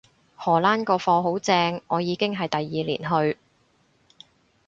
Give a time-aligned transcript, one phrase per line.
[0.35, 2.99] 荷蘭個課好正，我已經係第二年
[3.31, 3.37] 去